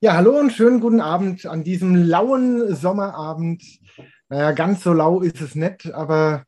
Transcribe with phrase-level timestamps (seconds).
[0.00, 3.64] Ja, hallo und schönen guten Abend an diesem lauen Sommerabend.
[4.28, 6.44] Naja, ganz so lau ist es nicht, aber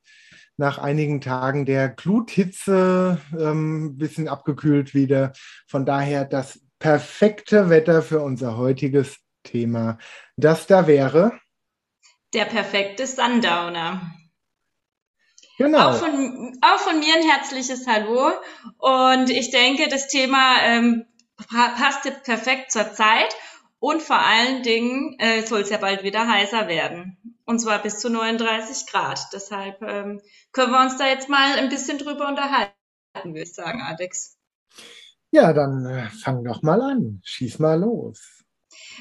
[0.56, 5.32] nach einigen Tagen der Gluthitze ein ähm, bisschen abgekühlt wieder.
[5.66, 9.98] Von daher das perfekte Wetter für unser heutiges Thema.
[10.36, 11.32] Das da wäre
[12.32, 14.12] der perfekte Sundowner.
[15.58, 15.90] Genau.
[15.90, 18.30] Auch von, auch von mir ein herzliches Hallo.
[18.78, 21.04] Und ich denke, das Thema ähm,
[21.48, 23.34] passt jetzt perfekt zur Zeit
[23.78, 27.40] und vor allen Dingen äh, soll es ja bald wieder heißer werden.
[27.44, 29.18] Und zwar bis zu 39 Grad.
[29.32, 30.20] Deshalb ähm,
[30.52, 32.74] können wir uns da jetzt mal ein bisschen drüber unterhalten,
[33.24, 34.36] würde ich sagen, Alex.
[35.32, 37.20] Ja, dann äh, fang doch mal an.
[37.24, 38.44] Schieß mal los.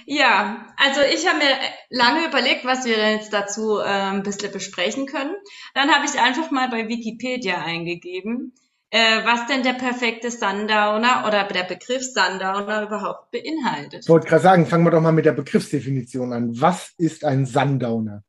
[0.05, 1.55] Ja, also ich habe mir
[1.89, 5.35] lange überlegt, was wir denn jetzt dazu äh, ein bisschen besprechen können.
[5.73, 8.53] Dann habe ich einfach mal bei Wikipedia eingegeben
[8.91, 14.03] äh, was denn der perfekte Sundowner oder der Begriff Sundowner überhaupt beinhaltet.
[14.03, 16.59] Ich wollte gerade sagen, fangen wir doch mal mit der Begriffsdefinition an.
[16.59, 18.23] Was ist ein Sundowner?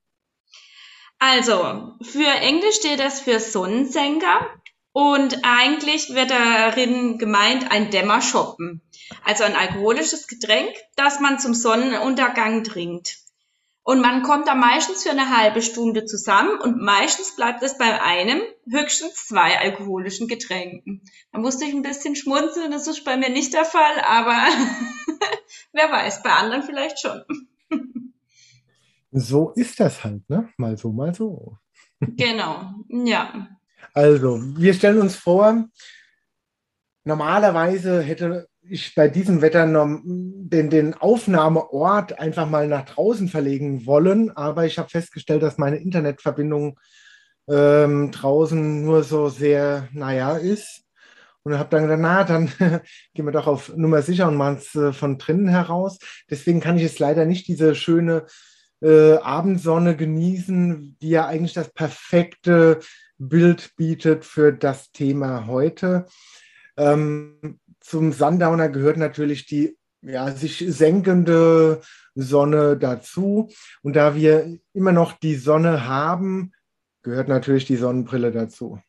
[1.18, 4.40] Also, für Englisch steht das für Sonnensenker
[4.92, 8.80] und eigentlich wird darin gemeint ein Dämmerschoppen.
[9.24, 13.19] Also ein alkoholisches Getränk, das man zum Sonnenuntergang trinkt.
[13.82, 18.02] Und man kommt da meistens für eine halbe Stunde zusammen und meistens bleibt es bei
[18.02, 21.02] einem, höchstens zwei alkoholischen Getränken.
[21.32, 24.36] Da musste ich ein bisschen schmunzeln, das ist bei mir nicht der Fall, aber
[25.72, 27.22] wer weiß, bei anderen vielleicht schon.
[29.12, 30.50] So ist das halt, ne?
[30.56, 31.56] Mal so, mal so.
[32.00, 33.48] genau, ja.
[33.92, 35.68] Also, wir stellen uns vor,
[37.04, 44.30] normalerweise hätte ich bei diesem Wetter den, den Aufnahmeort einfach mal nach draußen verlegen wollen,
[44.30, 46.78] aber ich habe festgestellt, dass meine Internetverbindung
[47.48, 50.84] ähm, draußen nur so sehr, naja, ist.
[51.42, 52.52] Und habe dann gedacht, na, dann
[53.14, 55.98] gehen wir doch auf Nummer sicher und machen es äh, von drinnen heraus.
[56.28, 58.26] Deswegen kann ich jetzt leider nicht diese schöne
[58.82, 62.80] äh, Abendsonne genießen, die ja eigentlich das perfekte
[63.16, 66.06] Bild bietet für das Thema heute.
[66.76, 71.82] Ähm, zum Sundowner gehört natürlich die ja, sich senkende
[72.14, 73.50] Sonne dazu.
[73.82, 76.52] Und da wir immer noch die Sonne haben,
[77.02, 78.80] gehört natürlich die Sonnenbrille dazu.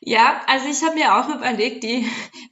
[0.00, 2.06] Ja, also ich habe mir auch überlegt, die,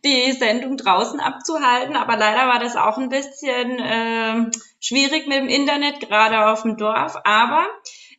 [0.05, 5.49] die Sendung draußen abzuhalten, aber leider war das auch ein bisschen äh, schwierig mit dem
[5.49, 7.17] Internet, gerade auf dem Dorf.
[7.25, 7.67] Aber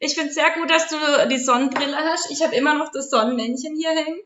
[0.06, 0.96] ich finde es sehr gut, dass du
[1.30, 2.32] die Sonnenbrille hast.
[2.32, 4.20] Ich habe immer noch das Sonnenmännchen hier hängen.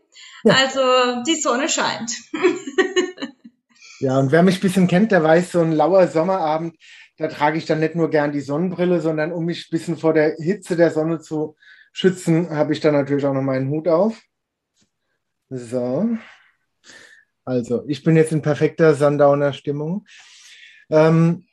[0.44, 0.56] Ja.
[0.56, 2.12] Also die Sonne scheint.
[4.00, 6.76] ja, und wer mich ein bisschen kennt, der weiß, so ein lauer Sommerabend,
[7.18, 10.14] da trage ich dann nicht nur gern die Sonnenbrille, sondern um mich ein bisschen vor
[10.14, 11.56] der Hitze der Sonne zu
[11.92, 14.22] schützen, habe ich dann natürlich auch noch meinen Hut auf.
[15.50, 16.18] So.
[17.44, 20.06] Also, ich bin jetzt in perfekter Sundowner-Stimmung.
[20.90, 21.46] Ähm,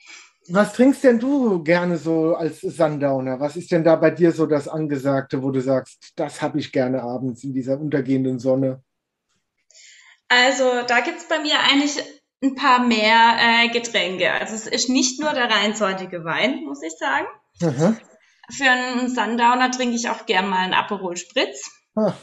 [0.49, 3.41] was trinkst denn du gerne so als Sundowner?
[3.41, 6.73] Was ist denn da bei dir so das Angesagte, wo du sagst, das habe ich
[6.73, 8.83] gerne abends in dieser untergehenden Sonne?
[10.29, 12.03] Also da gibt es bei mir eigentlich
[12.43, 14.33] ein paar mehr äh, Getränke.
[14.33, 17.27] Also es ist nicht nur der reinsortige Wein, muss ich sagen.
[17.63, 17.97] Aha.
[18.51, 21.71] Für einen Sundowner trinke ich auch gern mal einen Aperol Spritz.
[21.95, 22.15] Ach.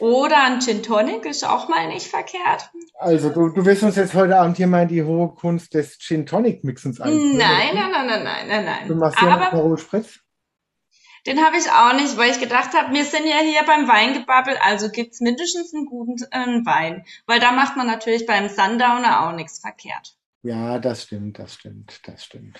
[0.00, 2.70] Oder ein Gin Tonic ist auch mal nicht verkehrt.
[2.98, 5.98] Also du, du willst uns jetzt heute Abend hier mal in die hohe Kunst des
[5.98, 7.36] Gin Tonic Mixens einführen?
[7.36, 8.88] Nein, nein, nein, nein, nein, nein, nein.
[8.88, 10.20] Du machst ja einen Aperol Spritz?
[11.26, 14.56] Den habe ich auch nicht, weil ich gedacht habe, wir sind ja hier beim Weingebabbel,
[14.62, 17.04] also gibt's mindestens einen guten äh, Wein.
[17.26, 20.16] Weil da macht man natürlich beim Sundowner auch nichts verkehrt.
[20.42, 22.58] Ja, das stimmt, das stimmt, das stimmt.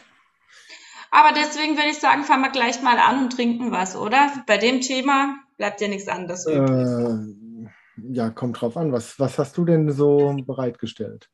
[1.10, 4.32] Aber deswegen würde ich sagen, fangen wir gleich mal an und trinken was, oder?
[4.47, 6.70] Bei dem Thema bleibt ja nichts anderes übrig.
[6.70, 8.93] Äh, ja, kommt drauf an.
[8.93, 11.29] Was, was hast du denn so bereitgestellt?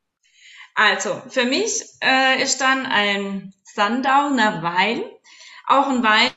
[0.75, 5.03] Also, für mich äh, ist dann ein Sundowner Wein,
[5.67, 6.31] auch ein Wein,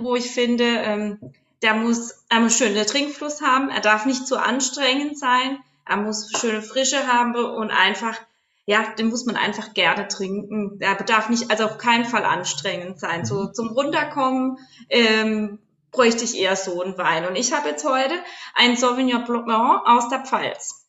[0.00, 1.32] wo ich finde, ähm,
[1.62, 6.62] der muss, muss schönen Trinkfluss haben, er darf nicht zu anstrengend sein, er muss schöne
[6.62, 8.16] Frische haben und einfach,
[8.70, 10.78] ja, den muss man einfach gerne trinken.
[10.78, 13.24] Er darf nicht, also auf keinen Fall anstrengend sein.
[13.24, 13.52] So mhm.
[13.52, 14.58] zum Runterkommen,
[14.88, 15.58] ähm,
[15.90, 17.26] bräuchte ich eher so einen Wein.
[17.26, 18.14] Und ich habe jetzt heute
[18.54, 20.86] einen Sauvignon Blanc aus der Pfalz.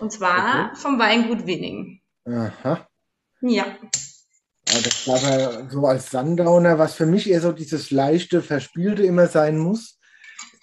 [0.00, 0.76] Und zwar okay.
[0.76, 2.00] vom Weingut Winning.
[2.24, 2.84] Aha.
[3.42, 3.64] Ja.
[3.64, 9.04] ja das war aber so als Sundowner, was für mich eher so dieses leichte, verspielte
[9.04, 10.00] immer sein muss,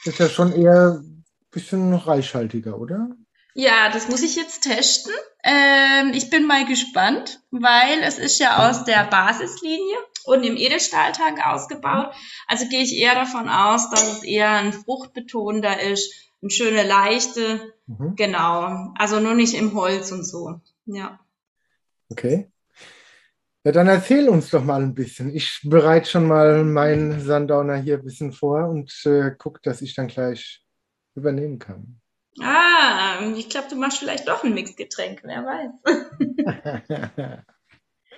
[0.04, 3.08] ist ja schon eher ein bisschen reichhaltiger, oder?
[3.54, 5.14] Ja, das muss ich jetzt testen.
[5.44, 11.46] Ähm, ich bin mal gespannt, weil es ist ja aus der Basislinie und im Edelstahltank
[11.46, 12.14] ausgebaut.
[12.48, 17.74] Also gehe ich eher davon aus, dass es eher ein fruchtbetonter ist, eine schöne leichte,
[17.88, 18.16] mhm.
[18.16, 18.94] genau.
[18.98, 20.62] Also nur nicht im Holz und so.
[20.86, 21.20] Ja.
[22.10, 22.52] Okay.
[23.64, 25.36] Ja, dann erzähl uns doch mal ein bisschen.
[25.36, 29.94] Ich bereite schon mal meinen Sundowner hier ein bisschen vor und äh, gucke, dass ich
[29.94, 30.64] dann gleich
[31.14, 32.01] übernehmen kann.
[32.40, 35.72] Ah, ich glaube, du machst vielleicht doch ein Mixgetränk, wer weiß.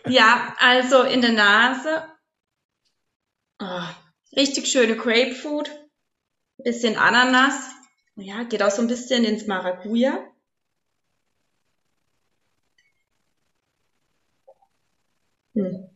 [0.07, 2.03] ja, also in der Nase.
[3.59, 3.87] Oh,
[4.35, 5.71] richtig schöne Grapefruit,
[6.57, 7.55] bisschen Ananas.
[8.15, 10.19] Ja, geht auch so ein bisschen ins Maracuja.
[15.55, 15.89] Hm.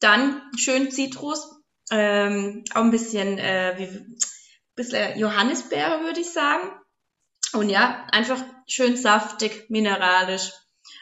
[0.00, 1.60] Dann schön Zitrus,
[1.90, 4.16] ähm, auch ein bisschen, äh, wie,
[4.74, 6.68] bisschen Johannisbeere, würde ich sagen.
[7.52, 10.52] Und ja, einfach schön saftig, mineralisch,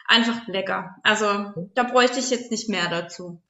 [0.06, 0.96] einfach lecker.
[1.02, 3.42] Also da bräuchte ich jetzt nicht mehr dazu.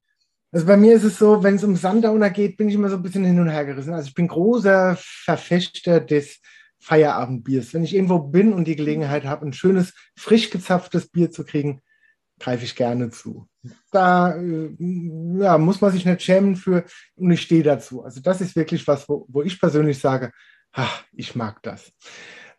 [0.53, 2.97] Also bei mir ist es so, wenn es um Sundowner geht, bin ich immer so
[2.97, 3.95] ein bisschen hin und her gerissen.
[3.95, 6.41] Also ich bin großer Verfechter des
[6.81, 7.73] Feierabendbiers.
[7.73, 11.83] Wenn ich irgendwo bin und die Gelegenheit habe, ein schönes, frisch gezapftes Bier zu kriegen,
[12.41, 13.47] greife ich gerne zu.
[13.93, 14.75] Da äh,
[15.39, 16.85] ja, muss man sich nicht schämen für
[17.15, 18.03] und ich stehe dazu.
[18.03, 20.33] Also das ist wirklich was, wo, wo ich persönlich sage,
[20.73, 21.93] ach, ich mag das.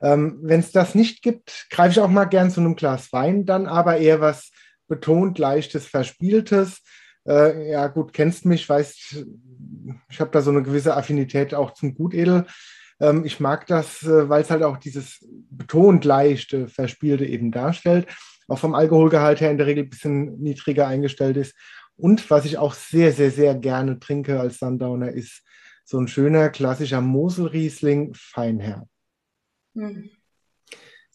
[0.01, 3.45] Ähm, Wenn es das nicht gibt, greife ich auch mal gern zu einem Glas Wein,
[3.45, 4.51] dann aber eher was
[4.87, 6.81] betont, leichtes, verspieltes.
[7.27, 9.25] Äh, ja, gut, kennst mich, weißt,
[10.09, 12.45] ich habe da so eine gewisse Affinität auch zum Gutedel.
[12.99, 18.07] Ähm, ich mag das, äh, weil es halt auch dieses betont leichte, verspielte eben darstellt
[18.51, 21.55] auch vom Alkoholgehalt her in der Regel ein bisschen niedriger eingestellt ist.
[21.95, 25.43] Und was ich auch sehr, sehr, sehr gerne trinke als Sundowner, ist
[25.85, 28.87] so ein schöner klassischer Moselriesling Feinherb.
[29.73, 30.09] Mhm.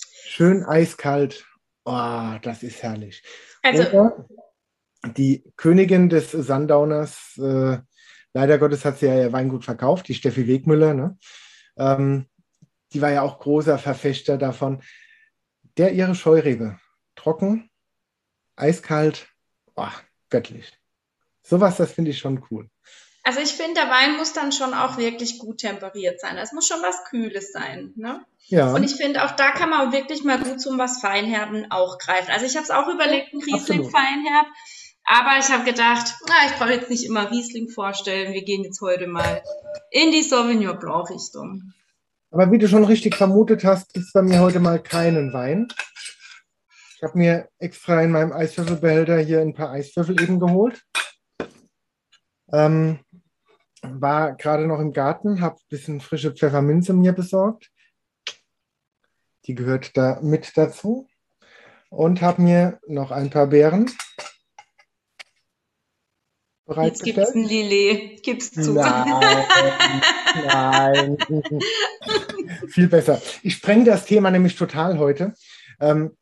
[0.01, 1.47] Schön eiskalt.
[1.85, 3.23] Oh, das ist herrlich.
[3.63, 4.27] Also, Oder
[5.17, 7.79] die Königin des Sundowners, äh,
[8.33, 11.19] leider Gottes hat sie ja ihr Weingut verkauft, die Steffi Wegmüller, ne?
[11.77, 12.27] ähm,
[12.93, 14.83] die war ja auch großer Verfechter davon.
[15.77, 16.79] Der ihre Scheurebe
[17.27, 17.69] trocken,
[18.55, 19.27] eiskalt,
[19.75, 19.89] oh,
[20.31, 20.73] göttlich.
[21.43, 22.71] Sowas, das finde ich schon cool.
[23.25, 26.39] Also ich finde, der Wein muss dann schon auch wirklich gut temperiert sein.
[26.39, 27.93] Es muss schon was Kühles sein.
[27.97, 28.25] Ne?
[28.47, 28.73] Ja.
[28.73, 32.31] Und ich finde, auch da kann man wirklich mal gut zum was Feinherben auch greifen.
[32.31, 34.47] Also ich habe es auch überlegt, ein Riesling Feinherb.
[35.05, 38.35] Aber ich habe gedacht, na, ich brauche jetzt nicht immer Riesling vorstellen.
[38.35, 39.43] Wir gehen jetzt heute mal
[39.91, 41.73] in die Sauvignon Blanc Richtung.
[42.31, 45.67] Aber wie du schon richtig vermutet hast, gibt es bei mir heute mal keinen Wein.
[46.97, 50.83] Ich habe mir extra in meinem Eiswürfelbehälter hier ein paar Eiswürfel eben geholt.
[52.51, 53.01] Ähm,
[53.83, 57.71] war gerade noch im Garten, habe ein bisschen frische Pfefferminze mir besorgt.
[59.45, 61.07] Die gehört da mit dazu.
[61.91, 63.91] Und habe mir noch ein paar Beeren
[66.83, 68.73] Jetzt gibt es ein Lillet, gib's zu.
[68.73, 69.37] Nein,
[70.47, 71.17] nein.
[72.69, 73.23] Viel besser.
[73.43, 75.35] Ich spreng das Thema nämlich total heute.
[75.79, 76.17] Ähm,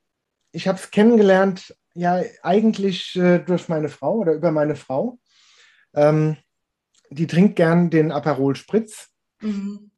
[0.55, 5.19] ich habe es kennengelernt, ja, eigentlich äh, durch meine Frau oder über meine Frau.
[5.95, 6.37] Ähm,
[7.11, 9.11] die trinkt gern den Aperol Spritz
[9.41, 9.91] mhm.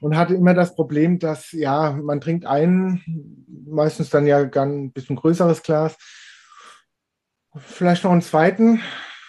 [0.00, 4.92] und hatte immer das Problem, dass, ja, man trinkt einen, meistens dann ja gern ein
[4.92, 5.96] bisschen größeres Glas,
[7.56, 8.80] vielleicht noch einen zweiten,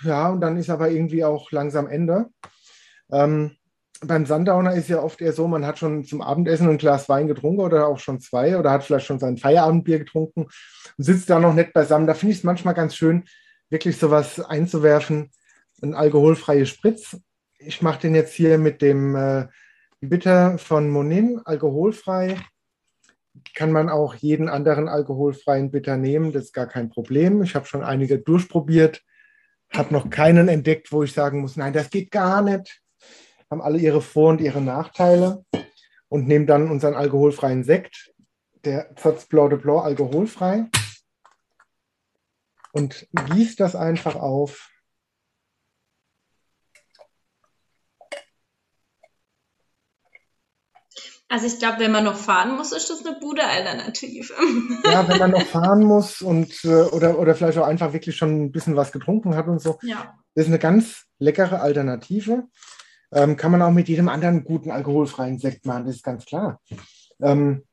[0.04, 2.30] ja, und dann ist aber irgendwie auch langsam Ende.
[3.12, 3.58] Ähm,
[4.02, 7.28] beim Sundowner ist ja oft eher so, man hat schon zum Abendessen ein Glas Wein
[7.28, 11.40] getrunken oder auch schon zwei oder hat vielleicht schon sein Feierabendbier getrunken und sitzt da
[11.40, 12.08] noch nett beisammen.
[12.08, 13.26] Da finde ich es manchmal ganz schön,
[13.70, 15.32] wirklich sowas einzuwerfen,
[15.82, 17.18] ein alkoholfreies Spritz.
[17.58, 19.48] Ich mache den jetzt hier mit dem äh,
[20.00, 22.38] Bitter von Monin, alkoholfrei.
[23.54, 27.44] Kann man auch jeden anderen alkoholfreien Bitter nehmen, das ist gar kein Problem.
[27.44, 29.02] Ich habe schon einige durchprobiert,
[29.72, 32.82] habe noch keinen entdeckt, wo ich sagen muss, nein, das geht gar nicht
[33.50, 35.46] haben alle ihre Vor- und ihre Nachteile
[36.08, 38.14] und nehmen dann unseren alkoholfreien Sekt,
[38.66, 40.70] der Zotz Blanc de Blanc alkoholfrei
[42.74, 44.70] und gießt das einfach auf.
[51.32, 54.34] Also ich glaube, wenn man noch fahren muss, ist das eine gute Alternative.
[54.84, 58.46] Ja, wenn man noch fahren muss und äh, oder, oder vielleicht auch einfach wirklich schon
[58.46, 59.78] ein bisschen was getrunken hat und so.
[59.84, 60.18] Ja.
[60.34, 62.48] Das ist eine ganz leckere Alternative.
[63.12, 66.62] Ähm, kann man auch mit jedem anderen guten alkoholfreien Sekt machen, das ist ganz klar.
[67.22, 67.64] Ähm,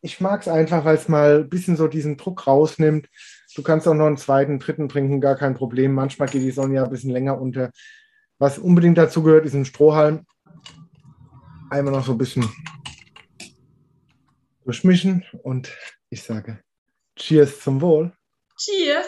[0.00, 3.08] ich mag es einfach, weil es mal ein bisschen so diesen Druck rausnimmt.
[3.54, 5.94] Du kannst auch noch einen zweiten, dritten trinken, gar kein Problem.
[5.94, 7.70] Manchmal geht die Sonne ja ein bisschen länger unter.
[8.38, 10.26] Was unbedingt dazu gehört, ist ein Strohhalm.
[11.70, 12.48] Einmal noch so ein bisschen
[14.64, 15.76] durchmischen und
[16.10, 16.60] ich sage
[17.16, 18.12] Cheers zum Wohl.
[18.56, 19.06] Cheers.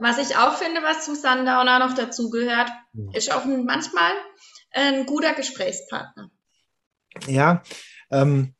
[0.00, 3.04] Was ich auch finde, was zum Sundowner noch dazugehört, ja.
[3.12, 4.12] ist auch manchmal
[4.72, 6.30] ein guter Gesprächspartner.
[7.26, 7.62] Ja,
[8.10, 8.54] ähm,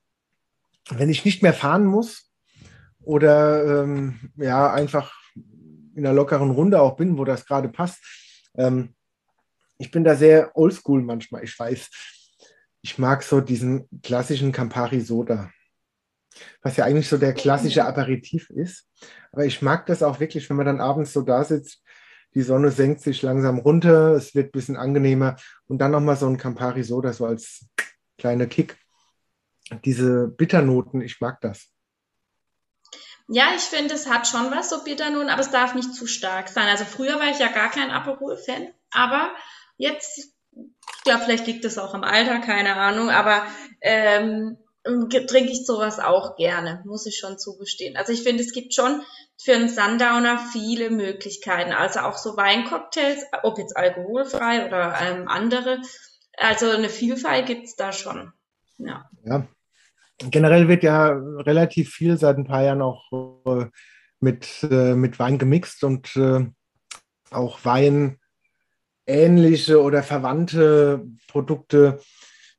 [0.90, 2.30] wenn ich nicht mehr fahren muss
[3.00, 5.14] oder ähm, ja, einfach
[5.94, 7.98] in einer lockeren Runde auch bin, wo das gerade passt.
[8.56, 8.94] Ähm,
[9.78, 11.90] ich bin da sehr oldschool manchmal, ich weiß.
[12.82, 15.50] Ich mag so diesen klassischen Campari Soda,
[16.62, 18.86] was ja eigentlich so der klassische Aperitif ist.
[19.32, 21.82] Aber ich mag das auch wirklich, wenn man dann abends so da sitzt,
[22.34, 26.26] die Sonne senkt sich langsam runter, es wird ein bisschen angenehmer und dann nochmal so
[26.26, 27.66] ein Campari Soda, so als
[28.18, 28.76] kleiner Kick.
[29.84, 31.68] Diese Bitternoten, ich mag das.
[33.28, 36.48] Ja, ich finde, es hat schon was, so Bitternoten, aber es darf nicht zu stark
[36.48, 36.66] sein.
[36.68, 39.30] Also früher war ich ja gar kein Aperol-Fan, aber
[39.76, 43.46] jetzt, ich glaube, vielleicht liegt es auch am Alter, keine Ahnung, aber
[43.82, 44.56] ähm,
[45.08, 47.96] trinke ich sowas auch gerne, muss ich schon zugestehen.
[47.96, 49.02] Also ich finde, es gibt schon
[49.40, 55.80] für einen Sundowner viele Möglichkeiten, also auch so Weincocktails, ob jetzt alkoholfrei oder ähm, andere.
[56.36, 58.32] Also eine Vielfalt gibt es da schon.
[58.78, 59.08] Ja.
[59.24, 59.46] ja.
[60.18, 63.66] Generell wird ja relativ viel seit ein paar Jahren auch äh,
[64.20, 66.46] mit, äh, mit Wein gemixt und äh,
[67.30, 68.18] auch Wein
[69.06, 72.00] ähnliche oder verwandte Produkte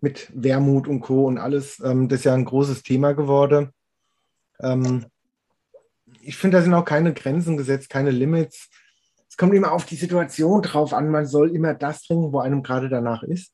[0.01, 1.25] mit Wermut und Co.
[1.25, 1.79] und alles.
[1.83, 3.71] Ähm, das ist ja ein großes Thema geworden.
[4.61, 5.05] Ähm,
[6.21, 8.69] ich finde, da sind auch keine Grenzen gesetzt, keine Limits.
[9.29, 11.09] Es kommt immer auf die Situation drauf an.
[11.09, 13.53] Man soll immer das trinken, wo einem gerade danach ist.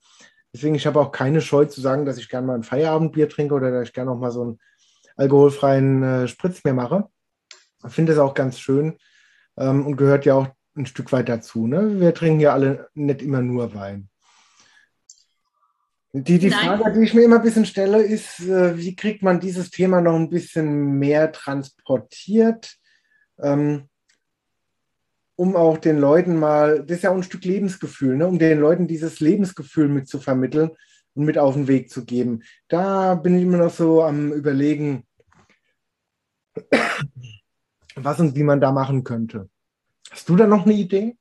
[0.54, 3.54] Deswegen, ich habe auch keine Scheu zu sagen, dass ich gerne mal ein Feierabendbier trinke
[3.54, 4.60] oder dass ich gerne auch mal so einen
[5.18, 7.10] alkoholfreien äh, Spritz mehr mache.
[7.86, 8.98] Ich finde es auch ganz schön
[9.58, 11.68] ähm, und gehört ja auch ein Stück weit dazu.
[11.68, 12.00] Ne?
[12.00, 14.10] Wir trinken ja alle nicht immer nur Wein.
[16.18, 19.42] Die, die Frage, die ich mir immer ein bisschen stelle, ist, äh, wie kriegt man
[19.42, 22.78] dieses Thema noch ein bisschen mehr transportiert,
[23.38, 23.90] ähm,
[25.36, 28.62] um auch den Leuten mal, das ist ja auch ein Stück Lebensgefühl, ne, um den
[28.62, 30.72] Leuten dieses Lebensgefühl mit zu vermitteln
[31.16, 32.44] und mit auf den Weg zu geben.
[32.70, 35.06] Da bin ich immer noch so am Überlegen,
[37.96, 39.50] was und wie man da machen könnte.
[40.10, 41.18] Hast du da noch eine Idee?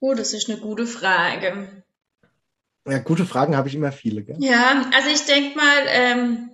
[0.00, 1.84] Oh, das ist eine gute Frage.
[2.86, 4.22] Ja, gute Fragen habe ich immer viele.
[4.24, 4.36] Gell?
[4.40, 6.50] Ja, also ich denke mal, ähm,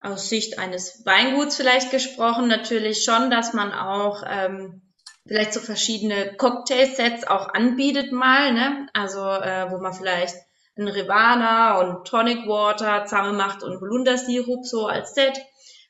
[0.00, 4.82] aus Sicht eines Weinguts vielleicht gesprochen, natürlich schon, dass man auch ähm,
[5.26, 8.86] vielleicht so verschiedene Cocktailsets auch anbietet mal, ne?
[8.92, 10.36] Also äh, wo man vielleicht
[10.76, 15.38] ein Rivana und Tonic Water zusammen macht und Holundersirup so als Set.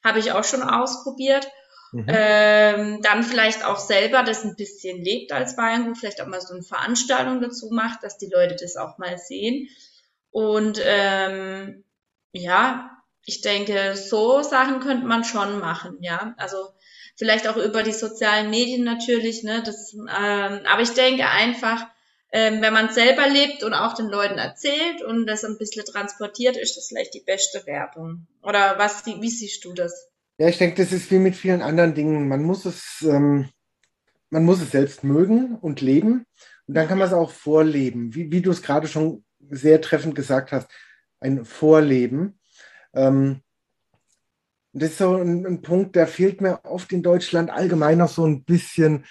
[0.05, 1.49] Habe ich auch schon ausprobiert.
[1.93, 2.07] Mhm.
[2.09, 6.55] Ähm, dann vielleicht auch selber das ein bisschen lebt als Weingut, vielleicht auch mal so
[6.55, 9.69] eine Veranstaltung dazu macht, dass die Leute das auch mal sehen.
[10.31, 11.85] Und ähm,
[12.33, 12.91] ja,
[13.25, 16.35] ich denke, so Sachen könnte man schon machen, ja.
[16.37, 16.57] Also
[17.17, 19.63] vielleicht auch über die sozialen Medien natürlich, ne?
[19.65, 21.87] Das, ähm, aber ich denke einfach,
[22.33, 26.57] ähm, wenn man selber lebt und auch den Leuten erzählt und das ein bisschen transportiert,
[26.57, 28.27] ist das vielleicht die beste Werbung.
[28.43, 30.09] Oder was, wie siehst du das?
[30.39, 32.29] Ja, ich denke, das ist wie mit vielen anderen Dingen.
[32.29, 33.49] Man muss es, ähm,
[34.29, 36.27] man muss es selbst mögen und leben.
[36.67, 40.15] Und dann kann man es auch vorleben, wie, wie du es gerade schon sehr treffend
[40.15, 40.69] gesagt hast,
[41.21, 42.39] ein Vorleben.
[42.93, 43.43] Ähm,
[44.73, 48.27] das ist so ein, ein, Punkt, der fehlt mir oft in Deutschland allgemein noch so
[48.27, 49.07] ein bisschen.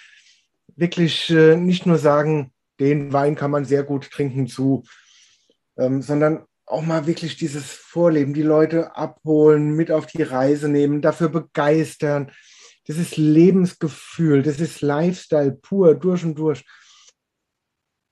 [0.76, 4.84] Wirklich äh, nicht nur sagen, den Wein kann man sehr gut trinken zu,
[5.76, 11.00] ähm, sondern auch mal wirklich dieses Vorleben, die Leute abholen, mit auf die Reise nehmen,
[11.00, 12.32] dafür begeistern.
[12.86, 16.64] Das ist Lebensgefühl, das ist Lifestyle pur, durch und durch.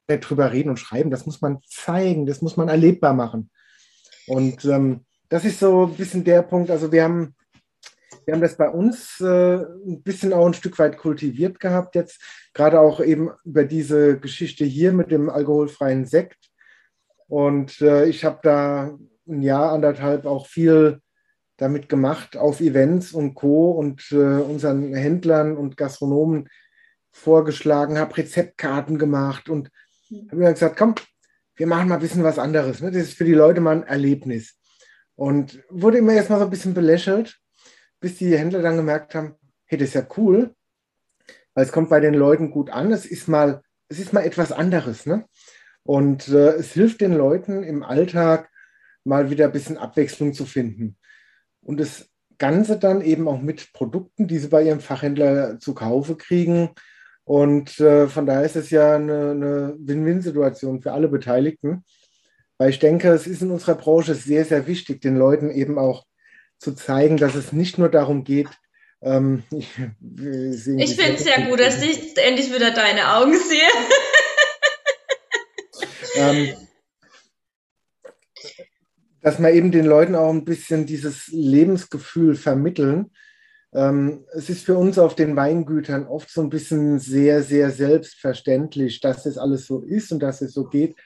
[0.06, 3.50] Drüber reden und schreiben, das muss man zeigen, das muss man erlebbar machen.
[4.26, 6.70] Und ähm, das ist so ein bisschen der Punkt.
[6.70, 7.34] Also wir haben,
[8.26, 12.20] wir haben das bei uns äh, ein bisschen auch ein Stück weit kultiviert gehabt jetzt,
[12.52, 16.50] gerade auch eben über diese Geschichte hier mit dem alkoholfreien Sekt
[17.28, 21.00] und äh, ich habe da ein Jahr, anderthalb auch viel
[21.56, 23.70] damit gemacht auf Events und Co.
[23.72, 26.48] und äh, unseren Händlern und Gastronomen
[27.12, 29.70] vorgeschlagen, habe Rezeptkarten gemacht und
[30.28, 30.94] habe mir gesagt, komm,
[31.56, 32.80] wir machen mal ein bisschen was anderes.
[32.80, 32.90] Ne?
[32.90, 34.58] Das ist für die Leute mal ein Erlebnis.
[35.14, 37.38] Und wurde immer erstmal so ein bisschen belächelt,
[38.00, 40.54] bis die Händler dann gemerkt haben, hey, das ist ja cool,
[41.54, 42.90] weil es kommt bei den Leuten gut an.
[42.90, 45.06] Es ist mal, es ist mal etwas anderes.
[45.06, 45.24] Ne?
[45.84, 48.50] Und äh, es hilft den Leuten im Alltag
[49.04, 50.96] mal wieder ein bisschen Abwechslung zu finden.
[51.62, 56.16] Und das Ganze dann eben auch mit Produkten, die sie bei ihrem Fachhändler zu Kaufe
[56.16, 56.70] kriegen.
[57.24, 61.84] Und äh, von daher ist es ja eine, eine Win-Win-Situation für alle Beteiligten.
[62.58, 66.04] Weil ich denke, es ist in unserer Branche sehr, sehr wichtig, den Leuten eben auch
[66.58, 68.48] zu zeigen, dass es nicht nur darum geht,
[69.02, 73.68] ähm, ich, ich finde es ja gut, dass ich endlich wieder deine Augen sehe.
[76.14, 76.54] Ähm,
[79.24, 83.10] dass wir eben den Leuten auch ein bisschen dieses Lebensgefühl vermitteln.
[83.72, 89.00] Ähm, es ist für uns auf den Weingütern oft so ein bisschen sehr, sehr selbstverständlich,
[89.00, 90.96] dass das alles so ist und dass es so geht.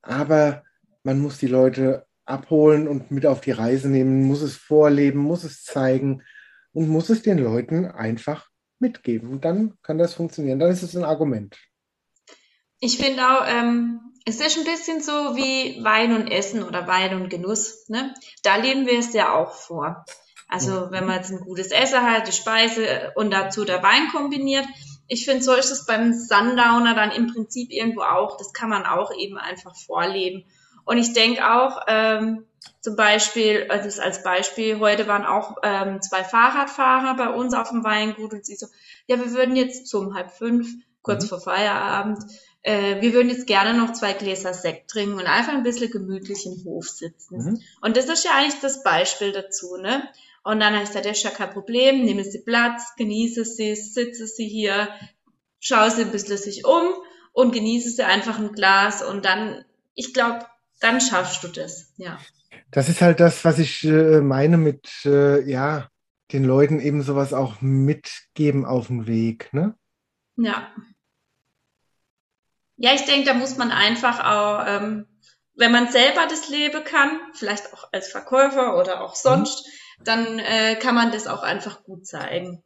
[0.00, 0.64] Aber
[1.04, 5.44] man muss die Leute abholen und mit auf die Reise nehmen, muss es vorleben, muss
[5.44, 6.22] es zeigen
[6.72, 9.28] und muss es den Leuten einfach mitgeben.
[9.30, 10.58] Und dann kann das funktionieren.
[10.58, 11.56] Dann ist es ein Argument.
[12.80, 17.20] Ich finde auch, ähm, es ist ein bisschen so wie Wein und Essen oder Wein
[17.20, 17.88] und Genuss.
[17.88, 18.14] Ne?
[18.42, 20.04] Da leben wir es ja auch vor.
[20.48, 24.66] Also wenn man jetzt ein gutes Essen hat, die Speise und dazu der Wein kombiniert.
[25.08, 28.36] Ich finde, so ist es beim Sundowner dann im Prinzip irgendwo auch.
[28.36, 30.44] Das kann man auch eben einfach vorleben.
[30.84, 32.46] Und ich denke auch, ähm,
[32.80, 37.84] zum Beispiel, also als Beispiel, heute waren auch ähm, zwei Fahrradfahrer bei uns auf dem
[37.84, 38.66] Weingut und sie so,
[39.06, 40.68] ja, wir würden jetzt so um halb fünf,
[41.02, 41.28] kurz mhm.
[41.28, 42.24] vor Feierabend,
[42.62, 46.46] äh, wir würden jetzt gerne noch zwei Gläser Sekt trinken und einfach ein bisschen gemütlich
[46.46, 47.36] im Hof sitzen.
[47.36, 47.60] Mhm.
[47.80, 50.08] Und das ist ja eigentlich das Beispiel dazu, ne?
[50.44, 54.26] Und dann heißt er, das ist ja kein Problem, nehmen Sie Platz, genieße Sie, sitze
[54.26, 54.88] Sie hier,
[55.60, 56.82] schaue Sie ein bisschen sich um
[57.32, 59.64] und genieße Sie einfach ein Glas und dann,
[59.94, 60.46] ich glaube,
[60.80, 62.18] dann schaffst du das, ja.
[62.72, 65.88] Das ist halt das, was ich äh, meine mit, äh, ja,
[66.32, 69.76] den Leuten eben sowas auch mitgeben auf den Weg, ne?
[70.36, 70.72] Ja.
[72.82, 75.06] Ja, ich denke, da muss man einfach auch, ähm,
[75.54, 80.04] wenn man selber das leben kann, vielleicht auch als Verkäufer oder auch sonst, mhm.
[80.04, 82.64] dann äh, kann man das auch einfach gut zeigen.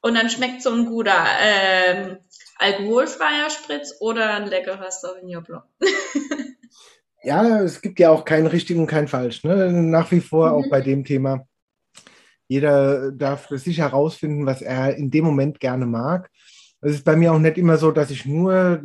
[0.00, 2.16] Und dann schmeckt so ein guter ähm,
[2.56, 5.64] alkoholfreier Spritz oder ein leckerer Sauvignon Blanc.
[7.22, 9.44] ja, es gibt ja auch keinen richtigen und keinen falsch.
[9.44, 9.70] Ne?
[9.70, 10.54] Nach wie vor mhm.
[10.54, 11.46] auch bei dem Thema.
[12.48, 16.30] Jeder darf für sich herausfinden, was er in dem Moment gerne mag.
[16.80, 18.82] Es ist bei mir auch nicht immer so, dass ich nur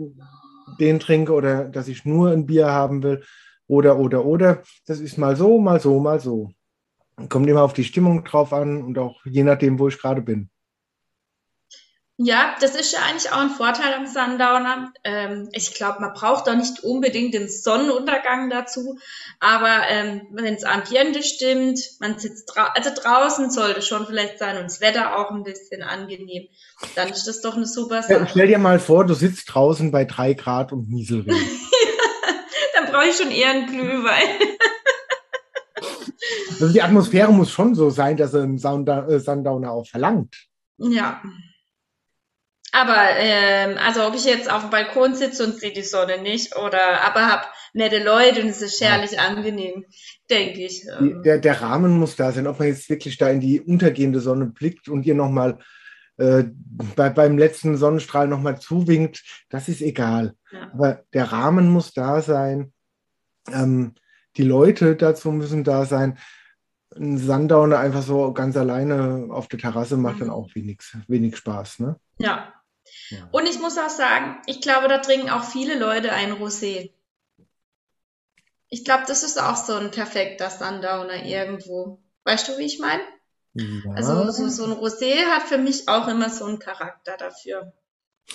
[0.80, 3.24] den trinke oder dass ich nur ein Bier haben will
[3.68, 4.64] oder, oder, oder.
[4.86, 6.52] Das ist mal so, mal so, mal so.
[7.30, 10.50] Kommt immer auf die Stimmung drauf an und auch je nachdem, wo ich gerade bin.
[12.18, 14.94] Ja, das ist ja eigentlich auch ein Vorteil am Sundowner.
[15.04, 18.98] Ähm, ich glaube, man braucht da nicht unbedingt den Sonnenuntergang dazu,
[19.42, 24.56] aber ähm, wenn das Ambiente stimmt, man sitzt dra also draußen sollte schon vielleicht sein
[24.56, 26.48] und das Wetter auch ein bisschen angenehm,
[26.96, 28.14] dann ist das doch eine super Sache.
[28.14, 31.36] Ja, stell dir mal vor, du sitzt draußen bei drei Grad und Nieselregen.
[32.76, 34.40] dann brauche ich schon eher einen Glühwein.
[36.62, 40.48] also die Atmosphäre muss schon so sein, dass er einen äh, Sundowner auch verlangt.
[40.78, 41.22] Ja.
[42.76, 46.58] Aber ähm, also ob ich jetzt auf dem Balkon sitze und sehe die Sonne nicht
[46.58, 49.22] oder aber hab nette Leute und es ist herrlich ja.
[49.22, 49.86] angenehm,
[50.30, 50.86] denke ich.
[51.00, 51.22] Ähm.
[51.24, 54.48] Der, der Rahmen muss da sein, ob man jetzt wirklich da in die untergehende Sonne
[54.48, 55.60] blickt und ihr nochmal
[56.18, 56.44] äh,
[56.98, 60.36] bei, beim letzten Sonnenstrahl nochmal zuwinkt, das ist egal.
[60.52, 60.70] Ja.
[60.74, 62.74] Aber der Rahmen muss da sein.
[63.54, 63.96] Ähm,
[64.36, 66.18] die Leute dazu müssen da sein.
[66.94, 70.20] Ein Sundowner einfach so ganz alleine auf der Terrasse macht mhm.
[70.20, 71.80] dann auch wenig, wenig Spaß.
[71.80, 71.96] Ne?
[72.18, 72.52] Ja,
[73.32, 76.92] und ich muss auch sagen, ich glaube, da trinken auch viele Leute ein Rosé.
[78.70, 82.02] Ich glaube, das ist auch so ein perfekter Sundowner irgendwo.
[82.24, 83.04] Weißt du, wie ich meine?
[83.54, 83.92] Ja.
[83.94, 87.74] Also so, so, ein Rosé hat für mich auch immer so einen Charakter dafür.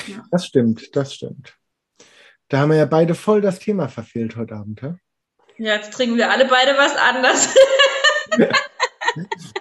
[0.06, 0.24] Ja.
[0.30, 1.56] Das stimmt, das stimmt.
[2.48, 4.80] Da haben wir ja beide voll das Thema verfehlt heute Abend.
[4.80, 4.96] Ja,
[5.58, 7.54] ja jetzt trinken wir alle beide was anderes.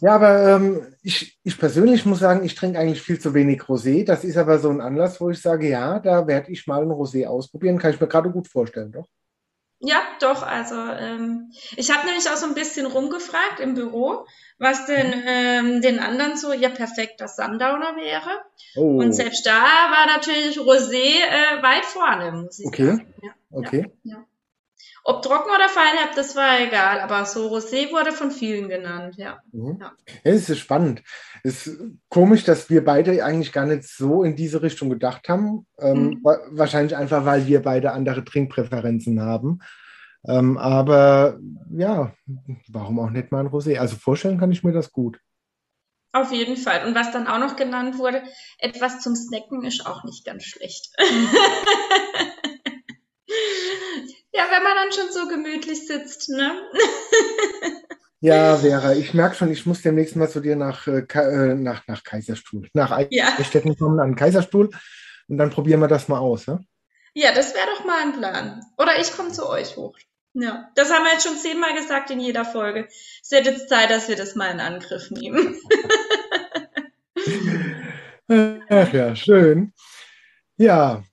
[0.00, 4.04] Ja, aber ähm, ich, ich persönlich muss sagen, ich trinke eigentlich viel zu wenig Rosé.
[4.04, 6.90] Das ist aber so ein Anlass, wo ich sage, ja, da werde ich mal ein
[6.90, 7.78] Rosé ausprobieren.
[7.78, 9.08] Kann ich mir gerade gut vorstellen, doch?
[9.80, 10.42] Ja, doch.
[10.42, 14.26] Also ähm, ich habe nämlich auch so ein bisschen rumgefragt im Büro,
[14.58, 15.24] was denn mhm.
[15.26, 18.42] ähm, den anderen so ihr perfekter Sundowner wäre.
[18.76, 18.98] Oh.
[18.98, 22.86] Und selbst da war natürlich Rosé äh, weit vorne, muss ich okay.
[22.86, 23.14] sagen.
[23.22, 23.92] Ja, okay.
[24.02, 24.24] Ja,
[25.08, 29.38] ob trocken oder feinherb, das war egal, aber so Rosé wurde von vielen genannt, ja.
[29.52, 29.78] Mhm.
[29.80, 29.92] ja.
[30.22, 31.02] es ist spannend.
[31.42, 35.66] Es ist komisch, dass wir beide eigentlich gar nicht so in diese Richtung gedacht haben.
[35.78, 36.24] Ähm, mhm.
[36.50, 39.60] Wahrscheinlich einfach, weil wir beide andere Trinkpräferenzen haben.
[40.26, 41.38] Ähm, aber
[41.70, 42.12] ja,
[42.68, 43.78] warum auch nicht mal ein Rosé?
[43.78, 45.18] Also vorstellen kann ich mir das gut.
[46.12, 46.86] Auf jeden Fall.
[46.86, 48.22] Und was dann auch noch genannt wurde,
[48.58, 50.90] etwas zum Snacken ist auch nicht ganz schlecht.
[54.38, 56.62] Ja, wenn man dann schon so gemütlich sitzt, ne?
[58.20, 61.86] Ja, Vera, ich merke schon, ich muss demnächst mal zu dir nach, äh, äh nach,
[61.86, 63.78] nach Kaiserstuhl, nach Eichstätten ja.
[63.78, 64.70] kommen, an Kaiserstuhl
[65.28, 66.46] und dann probieren wir das mal aus.
[66.46, 66.58] Ja,
[67.14, 68.60] ja das wäre doch mal ein Plan.
[68.76, 69.96] Oder ich komme zu euch hoch.
[70.34, 72.88] Ja, das haben wir jetzt schon zehnmal gesagt in jeder Folge.
[73.22, 75.56] Es wird jetzt Zeit, dass wir das mal in Angriff nehmen.
[78.68, 79.72] Ach ja, schön.
[80.56, 81.04] Ja,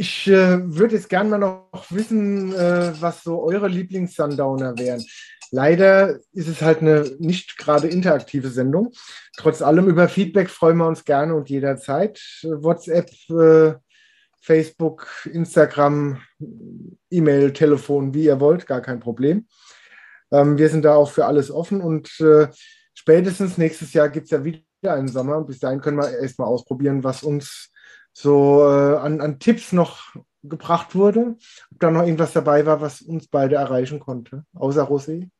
[0.00, 5.04] Ich äh, würde jetzt gerne mal noch wissen, äh, was so eure Lieblings-Sundowner wären.
[5.50, 8.92] Leider ist es halt eine nicht gerade interaktive Sendung.
[9.36, 12.20] Trotz allem über Feedback freuen wir uns gerne und jederzeit.
[12.44, 13.74] WhatsApp, äh,
[14.40, 16.20] Facebook, Instagram,
[17.10, 19.48] E-Mail, Telefon, wie ihr wollt, gar kein Problem.
[20.30, 22.46] Ähm, wir sind da auch für alles offen und äh,
[22.94, 26.46] spätestens nächstes Jahr gibt es ja wieder einen Sommer und bis dahin können wir erstmal
[26.46, 27.72] ausprobieren, was uns
[28.20, 31.36] so äh, an, an Tipps noch gebracht wurde.
[31.70, 35.30] Ob da noch irgendwas dabei war, was uns beide erreichen konnte, außer Rosé?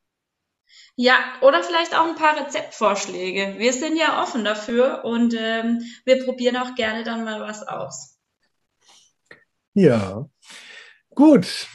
[0.94, 3.58] Ja, oder vielleicht auch ein paar Rezeptvorschläge.
[3.58, 8.16] Wir sind ja offen dafür und ähm, wir probieren auch gerne dann mal was aus.
[9.74, 10.28] Ja,
[11.14, 11.66] gut.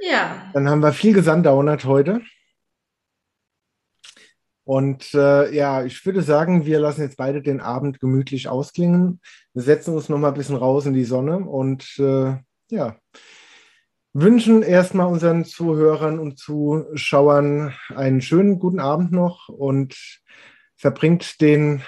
[0.00, 0.50] Ja.
[0.54, 2.22] Dann haben wir viel gesandaunert heute.
[4.64, 9.20] Und äh, ja, ich würde sagen, wir lassen jetzt beide den Abend gemütlich ausklingen.
[9.52, 12.36] Wir setzen uns noch mal ein bisschen raus in die Sonne und äh,
[12.70, 12.96] ja,
[14.14, 19.96] wünschen erstmal unseren Zuhörern und Zuschauern einen schönen guten Abend noch und
[20.76, 21.82] verbringt den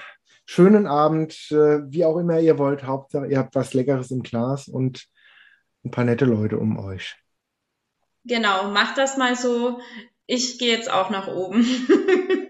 [0.44, 2.84] schönen Abend, äh, wie auch immer ihr wollt.
[2.84, 5.06] Hauptsache, ihr habt was Leckeres im Glas und
[5.84, 7.16] ein paar nette Leute um euch.
[8.24, 9.80] Genau, macht das mal so.
[10.26, 11.64] Ich gehe jetzt auch nach oben.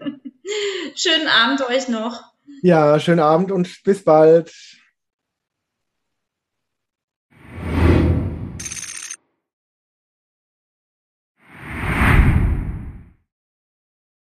[0.95, 2.23] schönen Abend euch noch.
[2.61, 4.53] Ja, schönen Abend und bis bald.